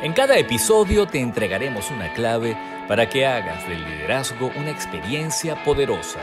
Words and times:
En 0.00 0.12
cada 0.12 0.38
episodio 0.38 1.08
te 1.08 1.18
entregaremos 1.18 1.90
una 1.90 2.12
clave 2.14 2.56
para 2.86 3.08
que 3.08 3.26
hagas 3.26 3.68
del 3.68 3.84
liderazgo 3.84 4.52
una 4.56 4.70
experiencia 4.70 5.64
poderosa. 5.64 6.20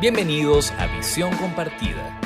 Bienvenidos 0.00 0.72
a 0.72 0.88
Visión 0.88 1.32
Compartida. 1.36 2.20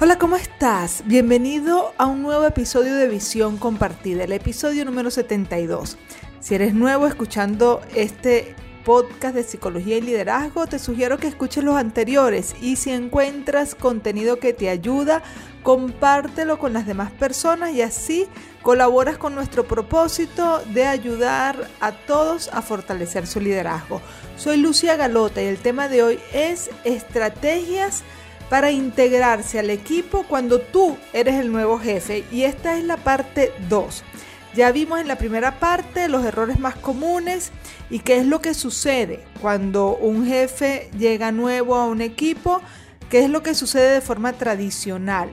Hola, 0.00 0.16
¿cómo 0.16 0.36
estás? 0.36 1.02
Bienvenido 1.04 1.92
a 1.98 2.06
un 2.06 2.22
nuevo 2.22 2.46
episodio 2.46 2.96
de 2.96 3.08
Visión 3.08 3.58
Compartida, 3.58 4.24
el 4.24 4.32
episodio 4.32 4.86
número 4.86 5.10
72. 5.10 5.98
Si 6.40 6.54
eres 6.54 6.72
nuevo 6.72 7.06
escuchando 7.06 7.82
este 7.94 8.54
podcast 8.84 9.34
de 9.34 9.42
psicología 9.42 9.98
y 9.98 10.00
liderazgo, 10.00 10.66
te 10.66 10.78
sugiero 10.78 11.18
que 11.18 11.28
escuches 11.28 11.64
los 11.64 11.76
anteriores 11.76 12.54
y 12.60 12.76
si 12.76 12.90
encuentras 12.90 13.74
contenido 13.74 14.38
que 14.38 14.52
te 14.52 14.68
ayuda, 14.68 15.22
compártelo 15.62 16.58
con 16.58 16.72
las 16.72 16.86
demás 16.86 17.10
personas 17.10 17.72
y 17.72 17.82
así 17.82 18.26
colaboras 18.62 19.18
con 19.18 19.34
nuestro 19.34 19.64
propósito 19.64 20.62
de 20.72 20.86
ayudar 20.86 21.68
a 21.80 21.92
todos 21.92 22.48
a 22.52 22.62
fortalecer 22.62 23.26
su 23.26 23.40
liderazgo. 23.40 24.00
Soy 24.36 24.56
Lucia 24.56 24.96
Galota 24.96 25.42
y 25.42 25.46
el 25.46 25.58
tema 25.58 25.88
de 25.88 26.02
hoy 26.02 26.18
es 26.32 26.70
estrategias 26.84 28.02
para 28.48 28.72
integrarse 28.72 29.58
al 29.60 29.70
equipo 29.70 30.24
cuando 30.24 30.60
tú 30.60 30.96
eres 31.12 31.36
el 31.36 31.52
nuevo 31.52 31.78
jefe 31.78 32.24
y 32.32 32.42
esta 32.42 32.76
es 32.76 32.84
la 32.84 32.96
parte 32.96 33.52
2. 33.68 34.04
Ya 34.54 34.72
vimos 34.72 35.00
en 35.00 35.06
la 35.06 35.16
primera 35.16 35.60
parte 35.60 36.08
los 36.08 36.24
errores 36.24 36.58
más 36.58 36.74
comunes 36.74 37.52
y 37.88 38.00
qué 38.00 38.18
es 38.18 38.26
lo 38.26 38.40
que 38.40 38.52
sucede 38.54 39.24
cuando 39.40 39.96
un 39.96 40.26
jefe 40.26 40.90
llega 40.98 41.30
nuevo 41.30 41.76
a 41.76 41.86
un 41.86 42.00
equipo, 42.00 42.60
qué 43.08 43.20
es 43.20 43.30
lo 43.30 43.44
que 43.44 43.54
sucede 43.54 43.94
de 43.94 44.00
forma 44.00 44.32
tradicional. 44.32 45.28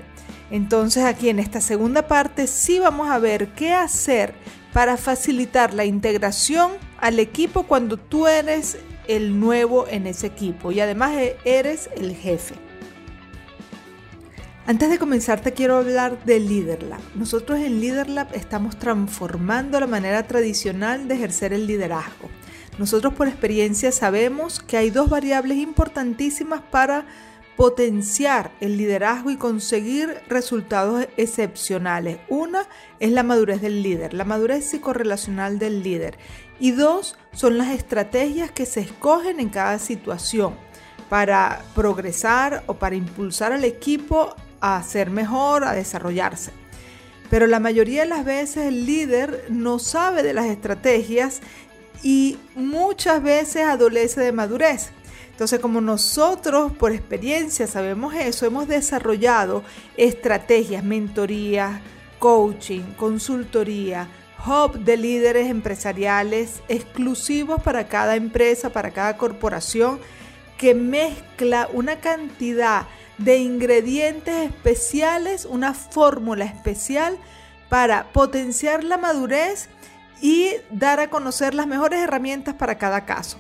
Entonces 0.52 1.04
aquí 1.04 1.30
en 1.30 1.40
esta 1.40 1.62
segunda 1.62 2.08
parte 2.08 2.46
sí 2.46 2.80
vamos 2.80 3.10
a 3.10 3.18
ver 3.18 3.50
qué 3.50 3.74
hacer 3.74 4.36
para 4.72 4.98
facilitar 4.98 5.74
la 5.74 5.86
integración 5.86 6.72
al 7.00 7.20
equipo 7.20 7.64
cuando 7.64 7.98
tú 7.98 8.28
eres 8.28 8.78
el 9.08 9.40
nuevo 9.40 9.88
en 9.88 10.06
ese 10.06 10.28
equipo 10.28 10.72
y 10.72 10.80
además 10.80 11.14
eres 11.44 11.90
el 11.96 12.16
jefe. 12.16 12.67
Antes 14.68 14.90
de 14.90 15.00
comenzar 15.00 15.40
te 15.40 15.54
quiero 15.54 15.78
hablar 15.78 16.26
de 16.26 16.42
LeaderLab. 16.42 17.00
Nosotros 17.16 17.58
en 17.58 17.80
LeaderLab 17.80 18.36
estamos 18.36 18.78
transformando 18.78 19.80
la 19.80 19.88
manera 19.88 20.28
tradicional 20.28 21.08
de 21.08 21.16
ejercer 21.16 21.54
el 21.54 21.68
liderazgo. 21.68 22.28
Nosotros 22.78 23.14
por 23.14 23.30
experiencia 23.30 23.94
sabemos 23.94 24.60
que 24.60 24.76
hay 24.76 24.90
dos 24.90 25.10
variables 25.10 25.58
importantísimas 25.60 26.62
para 26.70 27.06
potenciar 27.56 28.52
el 28.60 28.76
liderazgo 28.76 29.32
y 29.32 29.38
conseguir 29.38 30.14
resultados 30.28 31.08
excepcionales. 31.16 32.18
Una 32.28 32.68
es 33.00 33.14
la 33.14 33.24
madurez 33.24 33.62
del 33.62 33.82
líder, 33.82 34.14
la 34.14 34.26
madurez 34.26 34.66
psicorrelacional 34.66 35.60
del 35.60 35.82
líder. 35.82 36.18
Y 36.60 36.72
dos 36.72 37.16
son 37.32 37.58
las 37.58 37.70
estrategias 37.70 38.52
que 38.52 38.66
se 38.66 38.82
escogen 38.82 39.40
en 39.40 39.48
cada 39.48 39.80
situación 39.80 40.56
para 41.08 41.64
progresar 41.74 42.66
o 42.68 42.74
para 42.74 42.98
impulsar 42.98 43.54
al 43.54 43.64
equipo 43.64 44.36
a 44.62 44.82
ser 44.84 45.10
mejor, 45.10 45.64
a 45.64 45.74
desarrollarse. 45.74 46.52
Pero 47.30 47.48
la 47.48 47.60
mayoría 47.60 48.04
de 48.04 48.10
las 48.10 48.26
veces 48.26 48.68
el 48.68 48.86
líder 48.86 49.46
no 49.50 49.80
sabe 49.80 50.24
de 50.24 50.34
las 50.34 50.46
estrategias 50.46 51.42
y 52.04 52.38
muchas 52.56 53.22
veces 53.22 53.64
adolece 53.64 54.22
de 54.22 54.32
madurez. 54.32 54.92
Entonces, 55.32 55.60
como 55.60 55.82
nosotros 55.82 56.72
por 56.72 56.94
experiencia 56.94 57.68
sabemos 57.68 58.16
eso, 58.16 58.46
hemos 58.46 58.68
desarrollado 58.68 59.64
estrategias, 59.96 60.84
mentoría, 60.84 61.82
coaching, 62.18 62.82
consultoría, 62.96 64.08
hub 64.46 64.80
de 64.80 64.98
líderes 64.98 65.50
empresariales 65.50 66.62
exclusivos 66.70 67.62
para 67.62 67.88
cada 67.88 68.16
empresa, 68.16 68.72
para 68.72 68.92
cada 68.92 69.18
corporación, 69.18 70.00
que 70.58 70.74
mezcla 70.74 71.70
una 71.72 72.00
cantidad 72.00 72.88
de 73.18 73.38
ingredientes 73.38 74.52
especiales, 74.52 75.46
una 75.46 75.74
fórmula 75.74 76.46
especial 76.46 77.18
para 77.70 78.12
potenciar 78.12 78.84
la 78.84 78.98
madurez 78.98 79.70
y 80.22 80.52
dar 80.72 81.00
a 81.00 81.10
conocer 81.10 81.54
las 81.54 81.68
mejores 81.68 82.00
herramientas 82.02 82.56
para 82.56 82.78
cada 82.78 83.06
caso. 83.06 83.38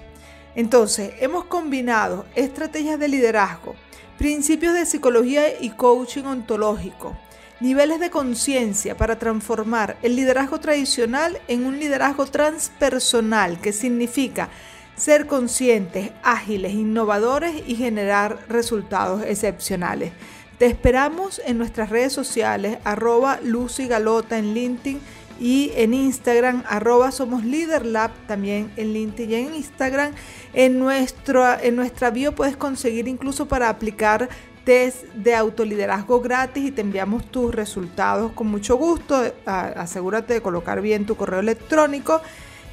Entonces, 0.56 1.14
hemos 1.20 1.46
combinado 1.46 2.26
estrategias 2.36 3.00
de 3.00 3.08
liderazgo, 3.08 3.76
principios 4.18 4.74
de 4.74 4.86
psicología 4.86 5.60
y 5.62 5.70
coaching 5.70 6.24
ontológico, 6.24 7.16
niveles 7.60 8.00
de 8.00 8.10
conciencia 8.10 8.98
para 8.98 9.20
transformar 9.20 9.98
el 10.02 10.16
liderazgo 10.16 10.60
tradicional 10.60 11.40
en 11.48 11.66
un 11.66 11.80
liderazgo 11.80 12.26
transpersonal, 12.26 13.60
que 13.60 13.74
significa 13.74 14.50
ser 14.98 15.28
conscientes, 15.28 16.12
ágiles, 16.24 16.74
innovadores 16.74 17.54
y 17.68 17.76
generar 17.76 18.40
resultados 18.50 19.24
excepcionales. 19.24 20.12
Te 20.58 20.66
esperamos 20.66 21.40
en 21.46 21.60
nuestras 21.60 21.90
redes 21.90 22.14
sociales, 22.14 22.80
arroba 22.84 23.40
Lucy 23.44 23.88
Galota 23.88 24.40
en 24.40 24.56
LinkedIn 24.56 25.00
y 25.40 25.72
en 25.76 25.94
Instagram, 25.94 26.64
arroba 26.68 27.12
Somos 27.12 27.46
Leader 27.46 27.86
Lab, 27.86 28.10
también 28.26 28.72
en 28.76 28.92
LinkedIn 28.92 29.30
y 29.30 29.36
en 29.36 29.56
Instagram. 29.56 30.14
En, 30.54 30.80
nuestro, 30.80 31.46
en 31.60 31.76
nuestra 31.76 32.10
bio 32.10 32.34
puedes 32.34 32.58
conseguir 32.58 33.08
incluso 33.08 33.48
para 33.48 33.70
aplicar 33.70 34.30
test 34.64 35.04
de 35.14 35.36
autoliderazgo 35.36 36.22
gratis 36.22 36.66
y 36.66 36.72
te 36.72 36.82
enviamos 36.82 37.30
tus 37.30 37.54
resultados 37.54 38.32
con 38.32 38.48
mucho 38.48 38.78
gusto. 38.78 39.32
Asegúrate 39.46 40.34
de 40.34 40.42
colocar 40.42 40.82
bien 40.82 41.06
tu 41.06 41.16
correo 41.16 41.40
electrónico 41.40 42.20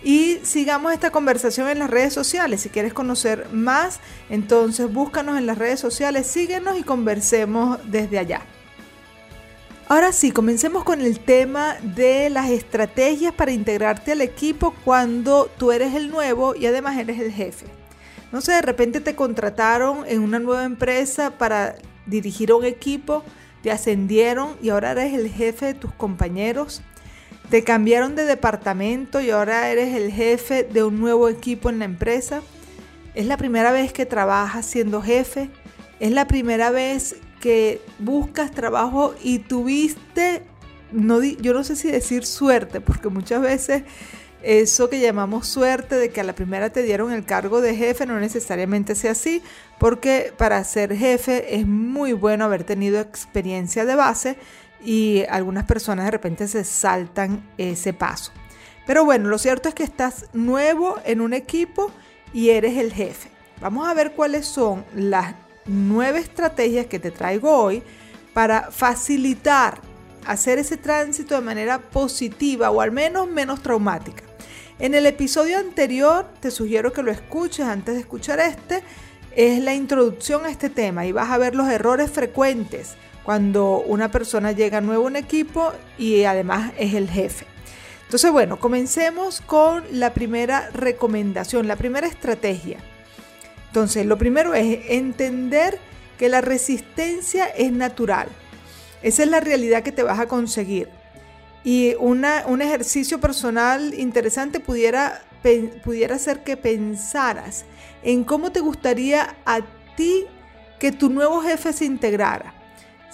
y 0.04 0.38
sigamos 0.42 0.92
esta 0.92 1.10
conversación 1.10 1.68
en 1.68 1.78
las 1.78 1.90
redes 1.90 2.12
sociales. 2.12 2.60
Si 2.60 2.68
quieres 2.68 2.92
conocer 2.92 3.48
más, 3.52 4.00
entonces 4.28 4.92
búscanos 4.92 5.38
en 5.38 5.46
las 5.46 5.56
redes 5.56 5.80
sociales, 5.80 6.26
síguenos 6.26 6.78
y 6.78 6.82
conversemos 6.82 7.78
desde 7.86 8.18
allá. 8.18 8.42
Ahora 9.88 10.12
sí, 10.12 10.30
comencemos 10.30 10.84
con 10.84 11.00
el 11.00 11.20
tema 11.20 11.76
de 11.82 12.28
las 12.28 12.50
estrategias 12.50 13.32
para 13.32 13.52
integrarte 13.52 14.12
al 14.12 14.20
equipo 14.20 14.74
cuando 14.84 15.50
tú 15.58 15.72
eres 15.72 15.94
el 15.94 16.10
nuevo 16.10 16.54
y 16.54 16.66
además 16.66 16.98
eres 16.98 17.18
el 17.20 17.32
jefe. 17.32 17.66
No 18.30 18.40
sé, 18.40 18.52
de 18.52 18.62
repente 18.62 19.00
te 19.00 19.14
contrataron 19.14 20.04
en 20.06 20.20
una 20.20 20.38
nueva 20.38 20.64
empresa 20.64 21.30
para 21.38 21.76
dirigir 22.06 22.52
un 22.52 22.64
equipo, 22.64 23.22
te 23.62 23.70
ascendieron 23.70 24.56
y 24.62 24.68
ahora 24.68 24.92
eres 24.92 25.14
el 25.14 25.30
jefe 25.30 25.66
de 25.66 25.74
tus 25.74 25.92
compañeros 25.92 26.82
te 27.54 27.62
cambiaron 27.62 28.16
de 28.16 28.24
departamento 28.24 29.20
y 29.20 29.30
ahora 29.30 29.70
eres 29.70 29.94
el 29.94 30.10
jefe 30.10 30.64
de 30.64 30.82
un 30.82 30.98
nuevo 30.98 31.28
equipo 31.28 31.70
en 31.70 31.78
la 31.78 31.84
empresa. 31.84 32.42
Es 33.14 33.26
la 33.26 33.36
primera 33.36 33.70
vez 33.70 33.92
que 33.92 34.06
trabajas 34.06 34.66
siendo 34.66 35.00
jefe. 35.00 35.50
Es 36.00 36.10
la 36.10 36.26
primera 36.26 36.72
vez 36.72 37.14
que 37.40 37.80
buscas 38.00 38.50
trabajo 38.50 39.14
y 39.22 39.38
tuviste, 39.38 40.42
no, 40.90 41.22
yo 41.22 41.54
no 41.54 41.62
sé 41.62 41.76
si 41.76 41.92
decir 41.92 42.26
suerte, 42.26 42.80
porque 42.80 43.08
muchas 43.08 43.40
veces 43.40 43.84
eso 44.42 44.90
que 44.90 44.98
llamamos 44.98 45.46
suerte 45.46 45.94
de 45.94 46.10
que 46.10 46.22
a 46.22 46.24
la 46.24 46.34
primera 46.34 46.70
te 46.70 46.82
dieron 46.82 47.12
el 47.12 47.24
cargo 47.24 47.60
de 47.60 47.76
jefe 47.76 48.04
no 48.04 48.18
necesariamente 48.18 48.96
sea 48.96 49.12
así, 49.12 49.42
porque 49.78 50.32
para 50.36 50.64
ser 50.64 50.96
jefe 50.96 51.54
es 51.54 51.68
muy 51.68 52.14
bueno 52.14 52.46
haber 52.46 52.64
tenido 52.64 52.98
experiencia 52.98 53.84
de 53.84 53.94
base 53.94 54.38
y 54.84 55.24
algunas 55.28 55.64
personas 55.64 56.04
de 56.04 56.10
repente 56.10 56.46
se 56.48 56.64
saltan 56.64 57.48
ese 57.58 57.92
paso. 57.92 58.32
Pero 58.86 59.04
bueno, 59.04 59.28
lo 59.28 59.38
cierto 59.38 59.68
es 59.68 59.74
que 59.74 59.82
estás 59.82 60.26
nuevo 60.32 60.98
en 61.04 61.20
un 61.20 61.32
equipo 61.32 61.90
y 62.32 62.50
eres 62.50 62.76
el 62.76 62.92
jefe. 62.92 63.30
Vamos 63.60 63.88
a 63.88 63.94
ver 63.94 64.12
cuáles 64.12 64.46
son 64.46 64.84
las 64.94 65.34
nueve 65.66 66.18
estrategias 66.18 66.86
que 66.86 66.98
te 66.98 67.10
traigo 67.10 67.50
hoy 67.50 67.82
para 68.34 68.70
facilitar 68.70 69.80
hacer 70.26 70.58
ese 70.58 70.76
tránsito 70.76 71.34
de 71.34 71.40
manera 71.40 71.78
positiva 71.78 72.70
o 72.70 72.80
al 72.80 72.92
menos 72.92 73.28
menos 73.28 73.62
traumática. 73.62 74.22
En 74.78 74.94
el 74.94 75.06
episodio 75.06 75.58
anterior, 75.58 76.26
te 76.40 76.50
sugiero 76.50 76.92
que 76.92 77.02
lo 77.02 77.12
escuches 77.12 77.66
antes 77.66 77.94
de 77.94 78.00
escuchar 78.00 78.40
este, 78.40 78.82
es 79.36 79.62
la 79.62 79.74
introducción 79.74 80.44
a 80.44 80.50
este 80.50 80.68
tema 80.68 81.06
y 81.06 81.12
vas 81.12 81.30
a 81.30 81.38
ver 81.38 81.54
los 81.54 81.68
errores 81.68 82.10
frecuentes 82.10 82.96
cuando 83.24 83.80
una 83.80 84.10
persona 84.10 84.52
llega 84.52 84.80
nuevo 84.80 85.04
a 85.04 85.06
un 85.06 85.16
equipo 85.16 85.72
y 85.98 86.24
además 86.24 86.72
es 86.78 86.94
el 86.94 87.08
jefe. 87.08 87.46
Entonces, 88.04 88.30
bueno, 88.30 88.60
comencemos 88.60 89.40
con 89.40 89.82
la 89.90 90.12
primera 90.12 90.70
recomendación, 90.72 91.66
la 91.66 91.76
primera 91.76 92.06
estrategia. 92.06 92.78
Entonces, 93.68 94.06
lo 94.06 94.18
primero 94.18 94.54
es 94.54 94.78
entender 94.88 95.78
que 96.18 96.28
la 96.28 96.40
resistencia 96.40 97.46
es 97.46 97.72
natural. 97.72 98.28
Esa 99.02 99.24
es 99.24 99.28
la 99.28 99.40
realidad 99.40 99.82
que 99.82 99.90
te 99.90 100.02
vas 100.02 100.20
a 100.20 100.28
conseguir. 100.28 100.88
Y 101.64 101.94
un 101.98 102.24
ejercicio 102.62 103.20
personal 103.20 103.94
interesante 103.94 104.60
pudiera, 104.60 105.24
pudiera 105.82 106.18
ser 106.18 106.44
que 106.44 106.58
pensaras 106.58 107.64
en 108.02 108.22
cómo 108.22 108.52
te 108.52 108.60
gustaría 108.60 109.34
a 109.46 109.62
ti 109.96 110.26
que 110.78 110.92
tu 110.92 111.08
nuevo 111.08 111.40
jefe 111.40 111.72
se 111.72 111.86
integrara 111.86 112.53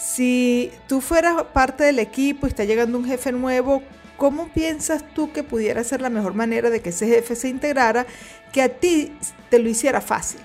Si 0.01 0.73
tú 0.87 1.03
fueras 1.03 1.43
parte 1.53 1.85
del 1.85 1.99
equipo 1.99 2.47
y 2.47 2.51
está 2.51 2.65
llegando 2.65 2.97
un 2.97 3.05
jefe 3.05 3.33
nuevo, 3.33 3.83
¿cómo 4.17 4.49
piensas 4.49 5.05
tú 5.15 5.31
que 5.31 5.43
pudiera 5.43 5.85
ser 5.85 6.01
la 6.01 6.09
mejor 6.09 6.33
manera 6.33 6.71
de 6.71 6.81
que 6.81 6.89
ese 6.89 7.07
jefe 7.07 7.37
se 7.37 7.49
integrara, 7.49 8.07
que 8.51 8.63
a 8.63 8.71
ti 8.71 9.13
te 9.51 9.59
lo 9.59 9.69
hiciera 9.69 10.01
fácil? 10.01 10.41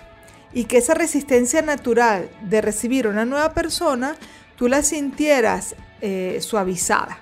Y 0.52 0.66
que 0.66 0.78
esa 0.78 0.94
resistencia 0.94 1.62
natural 1.62 2.30
de 2.42 2.60
recibir 2.60 3.08
una 3.08 3.24
nueva 3.24 3.54
persona, 3.54 4.18
tú 4.58 4.68
la 4.68 4.84
sintieras 4.84 5.76
eh, 6.02 6.40
suavizada. 6.42 7.18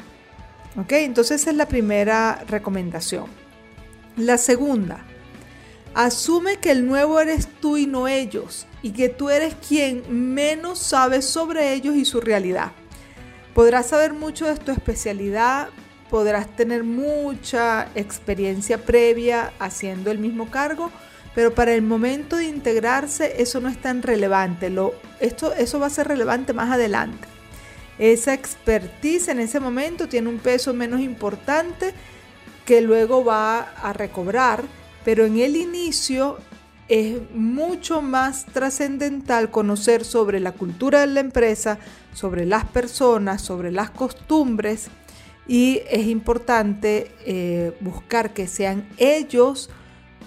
¿Ok? 0.76 0.92
Entonces 0.94 1.42
esa 1.42 1.52
es 1.52 1.56
la 1.56 1.68
primera 1.68 2.44
recomendación. 2.48 3.26
La 4.18 4.40
segunda, 4.40 5.06
asume 5.94 6.58
que 6.58 6.72
el 6.72 6.86
nuevo 6.86 7.20
eres 7.20 7.48
tú 7.62 7.78
y 7.78 7.86
no 7.86 8.08
ellos, 8.08 8.66
y 8.82 8.92
que 8.92 9.10
tú 9.10 9.30
eres 9.30 9.56
quien 9.56 10.34
menos 10.34 10.80
sabe 10.80 11.22
sobre 11.22 11.74
ellos 11.74 11.96
y 11.96 12.06
su 12.06 12.22
realidad. 12.22 12.72
Podrás 13.54 13.88
saber 13.88 14.14
mucho 14.14 14.48
de 14.48 14.56
tu 14.58 14.72
especialidad, 14.72 15.70
podrás 16.10 16.48
tener 16.56 16.84
mucha 16.84 17.88
experiencia 17.96 18.78
previa 18.78 19.54
haciendo 19.60 20.12
el 20.12 20.20
mismo 20.20 20.50
cargo, 20.50 20.92
pero 21.36 21.54
para 21.54 21.74
el 21.74 21.82
momento 21.82 22.36
de 22.36 22.46
integrarse 22.46 23.42
eso 23.42 23.60
no 23.60 23.70
es 23.70 23.82
tan 23.82 24.02
relevante. 24.02 24.70
Lo, 24.70 24.94
esto, 25.20 25.54
eso 25.54 25.80
va 25.80 25.88
a 25.88 25.92
ser 25.92 26.08
relevante 26.08 26.54
más 26.54 26.72
adelante. 26.72 27.28
Esa 27.98 28.34
expertise 28.34 29.28
en 29.30 29.40
ese 29.40 29.60
momento 29.60 30.08
tiene 30.08 30.30
un 30.30 30.40
peso 30.40 30.74
menos 30.74 31.00
importante 31.00 31.94
que 32.66 32.82
luego 32.82 33.24
va 33.24 33.60
a 33.62 33.94
recobrar, 33.94 34.64
pero 35.04 35.26
en 35.26 35.40
el 35.40 35.56
inicio 35.56 36.38
es 36.88 37.18
mucho 37.34 38.02
más 38.02 38.46
trascendental 38.46 39.50
conocer 39.50 40.04
sobre 40.04 40.40
la 40.40 40.52
cultura 40.52 41.02
de 41.02 41.08
la 41.08 41.20
empresa, 41.22 41.80
sobre 42.14 42.46
las 42.46 42.66
personas, 42.66 43.42
sobre 43.42 43.72
las 43.72 43.90
costumbres 43.90 44.90
y 45.48 45.82
es 45.90 46.08
importante 46.08 47.12
eh, 47.26 47.76
buscar 47.82 48.34
que 48.34 48.48
sean 48.48 48.88
ellos 48.98 49.70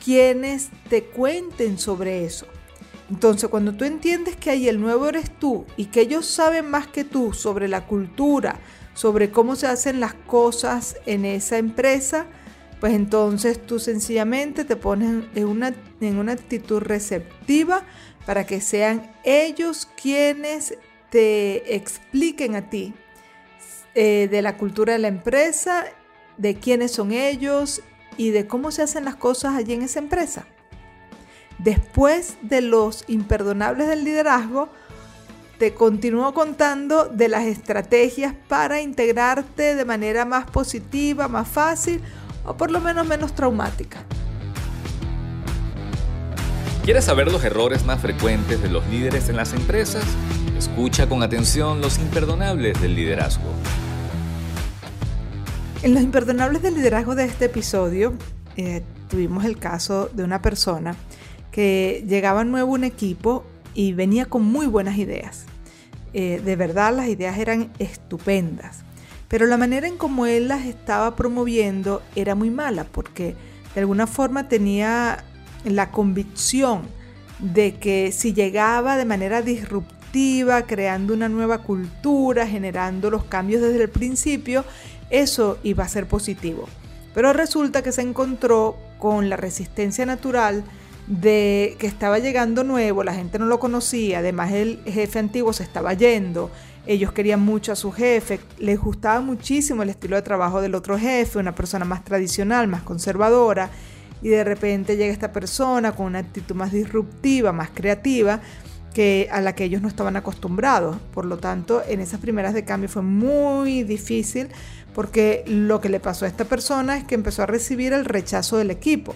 quienes 0.04 0.70
te 0.88 1.04
cuenten 1.04 1.78
sobre 1.78 2.24
eso. 2.24 2.46
Entonces, 3.08 3.48
cuando 3.48 3.72
tú 3.72 3.84
entiendes 3.84 4.36
que 4.36 4.50
ahí 4.50 4.68
el 4.68 4.80
nuevo 4.80 5.06
eres 5.08 5.30
tú 5.38 5.64
y 5.76 5.86
que 5.86 6.00
ellos 6.00 6.26
saben 6.26 6.68
más 6.68 6.88
que 6.88 7.04
tú 7.04 7.32
sobre 7.32 7.68
la 7.68 7.86
cultura, 7.86 8.58
sobre 8.94 9.30
cómo 9.30 9.54
se 9.56 9.68
hacen 9.68 10.00
las 10.00 10.14
cosas 10.14 10.96
en 11.06 11.24
esa 11.24 11.58
empresa, 11.58 12.26
pues 12.86 12.94
entonces 12.94 13.66
tú 13.66 13.80
sencillamente 13.80 14.64
te 14.64 14.76
pones 14.76 15.24
en 15.34 15.44
una, 15.44 15.74
en 16.00 16.18
una 16.18 16.30
actitud 16.30 16.78
receptiva 16.78 17.82
para 18.26 18.46
que 18.46 18.60
sean 18.60 19.10
ellos 19.24 19.88
quienes 20.00 20.78
te 21.10 21.74
expliquen 21.74 22.54
a 22.54 22.70
ti 22.70 22.94
eh, 23.96 24.28
de 24.30 24.40
la 24.40 24.56
cultura 24.56 24.92
de 24.92 25.00
la 25.00 25.08
empresa, 25.08 25.84
de 26.36 26.54
quiénes 26.54 26.92
son 26.92 27.10
ellos 27.10 27.82
y 28.16 28.30
de 28.30 28.46
cómo 28.46 28.70
se 28.70 28.82
hacen 28.82 29.04
las 29.04 29.16
cosas 29.16 29.56
allí 29.56 29.72
en 29.72 29.82
esa 29.82 29.98
empresa. 29.98 30.46
Después 31.58 32.36
de 32.42 32.60
los 32.60 33.02
imperdonables 33.08 33.88
del 33.88 34.04
liderazgo, 34.04 34.68
te 35.58 35.74
continúo 35.74 36.32
contando 36.34 37.06
de 37.06 37.26
las 37.30 37.46
estrategias 37.46 38.32
para 38.46 38.80
integrarte 38.80 39.74
de 39.74 39.84
manera 39.84 40.24
más 40.24 40.48
positiva, 40.48 41.26
más 41.26 41.48
fácil 41.48 42.00
o 42.46 42.56
por 42.56 42.70
lo 42.70 42.80
menos 42.80 43.06
menos 43.06 43.34
traumática. 43.34 43.98
¿Quieres 46.84 47.04
saber 47.04 47.30
los 47.32 47.42
errores 47.42 47.84
más 47.84 48.00
frecuentes 48.00 48.62
de 48.62 48.70
los 48.70 48.86
líderes 48.86 49.28
en 49.28 49.36
las 49.36 49.52
empresas? 49.52 50.04
Escucha 50.56 51.08
con 51.08 51.22
atención 51.22 51.80
los 51.80 51.98
imperdonables 51.98 52.80
del 52.80 52.94
liderazgo. 52.94 53.50
En 55.82 55.94
los 55.94 56.02
imperdonables 56.02 56.62
del 56.62 56.74
liderazgo 56.74 57.14
de 57.14 57.24
este 57.24 57.46
episodio 57.46 58.14
eh, 58.56 58.82
tuvimos 59.10 59.44
el 59.44 59.58
caso 59.58 60.08
de 60.12 60.22
una 60.22 60.40
persona 60.42 60.96
que 61.50 62.04
llegaba 62.06 62.44
nuevo 62.44 62.72
un 62.72 62.84
equipo 62.84 63.44
y 63.74 63.92
venía 63.92 64.26
con 64.26 64.42
muy 64.42 64.66
buenas 64.66 64.96
ideas. 64.96 65.44
Eh, 66.12 66.40
de 66.44 66.56
verdad 66.56 66.94
las 66.96 67.08
ideas 67.08 67.36
eran 67.38 67.72
estupendas, 67.78 68.85
pero 69.28 69.46
la 69.46 69.56
manera 69.56 69.88
en 69.88 69.96
cómo 69.96 70.26
él 70.26 70.48
las 70.48 70.66
estaba 70.66 71.16
promoviendo 71.16 72.02
era 72.14 72.34
muy 72.34 72.50
mala 72.50 72.84
porque 72.84 73.34
de 73.74 73.80
alguna 73.80 74.06
forma 74.06 74.48
tenía 74.48 75.24
la 75.64 75.90
convicción 75.90 76.82
de 77.38 77.74
que 77.74 78.12
si 78.12 78.32
llegaba 78.32 78.96
de 78.96 79.04
manera 79.04 79.42
disruptiva, 79.42 80.62
creando 80.62 81.12
una 81.12 81.28
nueva 81.28 81.58
cultura, 81.58 82.46
generando 82.46 83.10
los 83.10 83.24
cambios 83.24 83.60
desde 83.60 83.82
el 83.82 83.90
principio, 83.90 84.64
eso 85.10 85.58
iba 85.62 85.84
a 85.84 85.88
ser 85.88 86.06
positivo. 86.06 86.68
Pero 87.14 87.32
resulta 87.32 87.82
que 87.82 87.92
se 87.92 88.02
encontró 88.02 88.76
con 88.98 89.28
la 89.28 89.36
resistencia 89.36 90.06
natural 90.06 90.64
de 91.06 91.76
que 91.78 91.86
estaba 91.86 92.18
llegando 92.18 92.64
nuevo, 92.64 93.04
la 93.04 93.14
gente 93.14 93.38
no 93.38 93.46
lo 93.46 93.60
conocía, 93.60 94.18
además 94.18 94.52
el 94.52 94.80
jefe 94.86 95.18
antiguo 95.18 95.52
se 95.52 95.62
estaba 95.62 95.94
yendo, 95.94 96.50
ellos 96.86 97.12
querían 97.12 97.40
mucho 97.40 97.72
a 97.72 97.76
su 97.76 97.92
jefe, 97.92 98.40
les 98.58 98.78
gustaba 98.78 99.20
muchísimo 99.20 99.82
el 99.82 99.90
estilo 99.90 100.16
de 100.16 100.22
trabajo 100.22 100.60
del 100.60 100.74
otro 100.74 100.98
jefe, 100.98 101.38
una 101.38 101.54
persona 101.54 101.84
más 101.84 102.04
tradicional, 102.04 102.68
más 102.68 102.82
conservadora, 102.82 103.70
y 104.22 104.28
de 104.28 104.44
repente 104.44 104.96
llega 104.96 105.12
esta 105.12 105.32
persona 105.32 105.92
con 105.92 106.06
una 106.06 106.20
actitud 106.20 106.54
más 106.54 106.72
disruptiva, 106.72 107.52
más 107.52 107.70
creativa, 107.74 108.40
que 108.94 109.28
a 109.30 109.42
la 109.42 109.54
que 109.54 109.64
ellos 109.64 109.82
no 109.82 109.88
estaban 109.88 110.16
acostumbrados. 110.16 110.96
Por 111.12 111.26
lo 111.26 111.36
tanto, 111.36 111.82
en 111.86 112.00
esas 112.00 112.18
primeras 112.18 112.54
de 112.54 112.64
cambio 112.64 112.88
fue 112.88 113.02
muy 113.02 113.82
difícil 113.82 114.48
porque 114.94 115.44
lo 115.46 115.82
que 115.82 115.90
le 115.90 116.00
pasó 116.00 116.24
a 116.24 116.28
esta 116.28 116.46
persona 116.46 116.96
es 116.96 117.04
que 117.04 117.14
empezó 117.14 117.42
a 117.42 117.46
recibir 117.46 117.92
el 117.92 118.06
rechazo 118.06 118.56
del 118.56 118.70
equipo. 118.70 119.14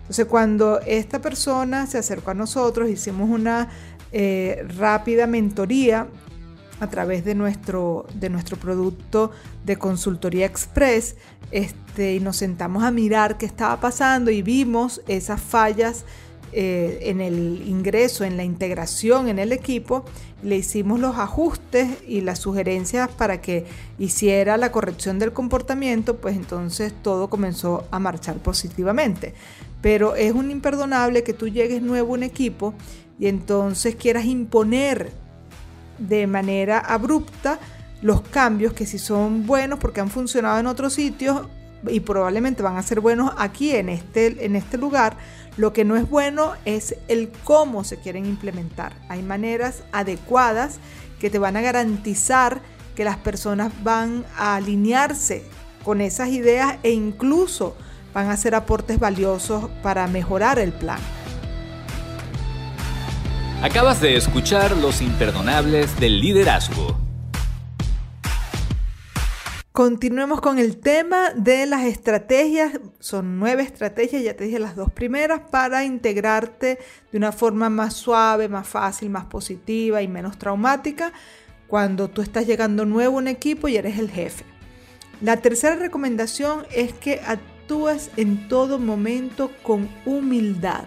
Entonces 0.00 0.26
cuando 0.26 0.80
esta 0.80 1.20
persona 1.20 1.86
se 1.86 1.98
acercó 1.98 2.32
a 2.32 2.34
nosotros, 2.34 2.90
hicimos 2.90 3.30
una 3.30 3.68
eh, 4.10 4.66
rápida 4.76 5.28
mentoría 5.28 6.08
a 6.80 6.88
través 6.88 7.24
de 7.24 7.34
nuestro, 7.34 8.06
de 8.14 8.30
nuestro 8.30 8.56
producto 8.56 9.30
de 9.64 9.76
consultoría 9.76 10.46
express 10.46 11.16
este, 11.50 12.14
y 12.14 12.20
nos 12.20 12.36
sentamos 12.36 12.82
a 12.82 12.90
mirar 12.90 13.38
qué 13.38 13.46
estaba 13.46 13.78
pasando 13.80 14.30
y 14.30 14.42
vimos 14.42 15.02
esas 15.06 15.40
fallas 15.40 16.04
eh, 16.52 16.98
en 17.02 17.20
el 17.20 17.62
ingreso, 17.68 18.24
en 18.24 18.36
la 18.36 18.42
integración 18.42 19.28
en 19.28 19.38
el 19.38 19.52
equipo, 19.52 20.04
le 20.42 20.56
hicimos 20.56 20.98
los 20.98 21.16
ajustes 21.16 21.88
y 22.08 22.22
las 22.22 22.40
sugerencias 22.40 23.08
para 23.08 23.40
que 23.40 23.66
hiciera 24.00 24.56
la 24.56 24.72
corrección 24.72 25.20
del 25.20 25.32
comportamiento, 25.32 26.16
pues 26.16 26.34
entonces 26.34 26.92
todo 27.02 27.30
comenzó 27.30 27.86
a 27.92 28.00
marchar 28.00 28.38
positivamente. 28.38 29.34
Pero 29.80 30.16
es 30.16 30.32
un 30.32 30.50
imperdonable 30.50 31.22
que 31.22 31.34
tú 31.34 31.46
llegues 31.46 31.82
nuevo 31.82 32.14
a 32.14 32.16
un 32.16 32.24
equipo 32.24 32.74
y 33.18 33.28
entonces 33.28 33.94
quieras 33.94 34.24
imponer 34.24 35.12
de 36.00 36.26
manera 36.26 36.78
abrupta 36.78 37.60
los 38.02 38.22
cambios 38.22 38.72
que 38.72 38.86
si 38.86 38.98
son 38.98 39.46
buenos 39.46 39.78
porque 39.78 40.00
han 40.00 40.10
funcionado 40.10 40.58
en 40.58 40.66
otros 40.66 40.94
sitios 40.94 41.46
y 41.88 42.00
probablemente 42.00 42.62
van 42.62 42.76
a 42.76 42.82
ser 42.82 43.00
buenos 43.00 43.32
aquí 43.38 43.70
en 43.72 43.88
este, 43.88 44.44
en 44.44 44.56
este 44.56 44.76
lugar, 44.76 45.16
lo 45.56 45.72
que 45.72 45.84
no 45.84 45.96
es 45.96 46.08
bueno 46.08 46.52
es 46.64 46.96
el 47.08 47.30
cómo 47.44 47.84
se 47.84 47.98
quieren 47.98 48.26
implementar. 48.26 48.92
Hay 49.08 49.22
maneras 49.22 49.82
adecuadas 49.92 50.78
que 51.20 51.30
te 51.30 51.38
van 51.38 51.56
a 51.56 51.60
garantizar 51.60 52.60
que 52.94 53.04
las 53.04 53.16
personas 53.18 53.72
van 53.82 54.24
a 54.36 54.56
alinearse 54.56 55.44
con 55.84 56.00
esas 56.00 56.28
ideas 56.28 56.76
e 56.82 56.90
incluso 56.90 57.76
van 58.12 58.28
a 58.28 58.32
hacer 58.32 58.54
aportes 58.54 58.98
valiosos 58.98 59.70
para 59.82 60.06
mejorar 60.06 60.58
el 60.58 60.72
plan. 60.72 60.98
Acabas 63.62 64.00
de 64.00 64.16
escuchar 64.16 64.74
Los 64.74 65.02
Imperdonables 65.02 66.00
del 66.00 66.18
Liderazgo. 66.18 66.96
Continuemos 69.70 70.40
con 70.40 70.58
el 70.58 70.78
tema 70.78 71.28
de 71.36 71.66
las 71.66 71.84
estrategias. 71.84 72.80
Son 73.00 73.38
nueve 73.38 73.62
estrategias, 73.62 74.22
ya 74.22 74.34
te 74.34 74.44
dije 74.44 74.58
las 74.58 74.76
dos 74.76 74.90
primeras, 74.90 75.42
para 75.50 75.84
integrarte 75.84 76.78
de 77.12 77.18
una 77.18 77.32
forma 77.32 77.68
más 77.68 77.92
suave, 77.92 78.48
más 78.48 78.66
fácil, 78.66 79.10
más 79.10 79.26
positiva 79.26 80.00
y 80.00 80.08
menos 80.08 80.38
traumática 80.38 81.12
cuando 81.66 82.08
tú 82.08 82.22
estás 82.22 82.46
llegando 82.46 82.86
nuevo 82.86 83.16
a 83.16 83.18
un 83.18 83.28
equipo 83.28 83.68
y 83.68 83.76
eres 83.76 83.98
el 83.98 84.10
jefe. 84.10 84.46
La 85.20 85.36
tercera 85.36 85.76
recomendación 85.76 86.64
es 86.74 86.94
que 86.94 87.20
actúes 87.26 88.10
en 88.16 88.48
todo 88.48 88.78
momento 88.78 89.50
con 89.62 89.86
humildad. 90.06 90.84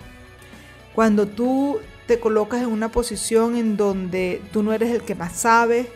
Cuando 0.96 1.28
tú 1.28 1.80
te 2.06 2.20
colocas 2.20 2.62
en 2.62 2.70
una 2.70 2.92
posición 2.92 3.56
en 3.56 3.78
donde 3.78 4.42
tú 4.52 4.64
no 4.64 4.74
eres 4.74 4.92
el 4.92 5.02
que 5.02 5.16
más 5.16 5.34
sabe, 5.34 5.88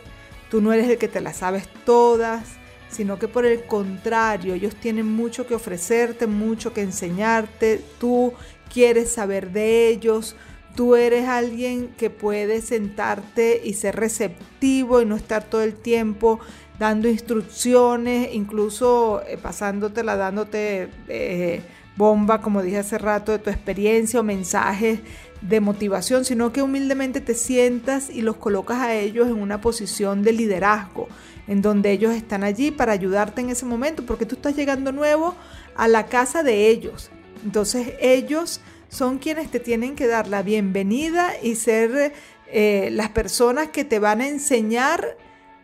tú 0.50 0.60
no 0.60 0.72
eres 0.72 0.88
el 0.88 0.98
que 0.98 1.08
te 1.08 1.20
las 1.20 1.38
sabes 1.38 1.68
todas, 1.84 2.58
sino 2.90 3.18
que 3.18 3.28
por 3.28 3.44
el 3.44 3.64
contrario, 3.64 4.54
ellos 4.54 4.74
tienen 4.74 5.06
mucho 5.06 5.46
que 5.46 5.54
ofrecerte, 5.54 6.26
mucho 6.26 6.72
que 6.72 6.82
enseñarte, 6.82 7.82
tú 7.98 8.32
quieres 8.72 9.12
saber 9.12 9.50
de 9.50 9.88
ellos, 9.88 10.36
tú 10.74 10.94
eres 10.94 11.28
alguien 11.28 11.88
que 11.98 12.08
puede 12.08 12.62
sentarte 12.62 13.60
y 13.62 13.74
ser 13.74 13.96
receptivo 13.96 15.02
y 15.02 15.06
no 15.06 15.16
estar 15.16 15.44
todo 15.44 15.62
el 15.62 15.74
tiempo 15.74 16.40
dando 16.78 17.08
instrucciones, 17.08 18.30
incluso 18.32 19.22
eh, 19.26 19.36
pasándotela, 19.36 20.16
dándote 20.16 20.88
eh, 21.08 21.62
bomba, 21.96 22.40
como 22.40 22.62
dije 22.62 22.78
hace 22.78 22.96
rato, 22.96 23.32
de 23.32 23.40
tu 23.40 23.50
experiencia 23.50 24.20
o 24.20 24.22
mensajes 24.22 25.00
de 25.40 25.60
motivación, 25.60 26.24
sino 26.24 26.52
que 26.52 26.62
humildemente 26.62 27.20
te 27.20 27.34
sientas 27.34 28.10
y 28.10 28.22
los 28.22 28.36
colocas 28.36 28.78
a 28.78 28.94
ellos 28.94 29.28
en 29.28 29.40
una 29.40 29.60
posición 29.60 30.22
de 30.22 30.32
liderazgo, 30.32 31.08
en 31.46 31.62
donde 31.62 31.92
ellos 31.92 32.14
están 32.14 32.44
allí 32.44 32.70
para 32.70 32.92
ayudarte 32.92 33.40
en 33.40 33.50
ese 33.50 33.64
momento, 33.64 34.04
porque 34.04 34.26
tú 34.26 34.34
estás 34.34 34.56
llegando 34.56 34.92
nuevo 34.92 35.34
a 35.76 35.88
la 35.88 36.06
casa 36.06 36.42
de 36.42 36.68
ellos. 36.68 37.10
Entonces 37.44 37.92
ellos 38.00 38.60
son 38.88 39.18
quienes 39.18 39.50
te 39.50 39.60
tienen 39.60 39.94
que 39.94 40.06
dar 40.06 40.28
la 40.28 40.42
bienvenida 40.42 41.32
y 41.42 41.54
ser 41.54 42.12
eh, 42.50 42.88
las 42.92 43.10
personas 43.10 43.68
que 43.68 43.84
te 43.84 43.98
van 43.98 44.20
a 44.20 44.28
enseñar 44.28 45.16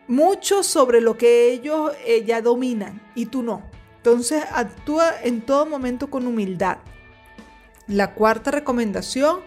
mucho 0.07 0.63
sobre 0.63 1.01
lo 1.01 1.17
que 1.17 1.51
ellos 1.51 1.91
eh, 2.05 2.23
ya 2.25 2.41
dominan 2.41 3.01
y 3.15 3.25
tú 3.25 3.41
no. 3.41 3.63
Entonces 3.97 4.43
actúa 4.51 5.11
en 5.23 5.41
todo 5.41 5.65
momento 5.65 6.09
con 6.11 6.27
humildad. 6.27 6.77
La 7.87 8.13
cuarta 8.13 8.51
recomendación, 8.51 9.39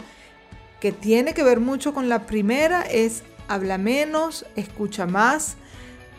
que 0.81 0.93
tiene 0.93 1.35
que 1.35 1.43
ver 1.43 1.61
mucho 1.61 1.93
con 1.93 2.09
la 2.09 2.27
primera, 2.27 2.83
es 2.83 3.23
habla 3.49 3.79
menos, 3.79 4.47
escucha 4.57 5.07
más, 5.07 5.57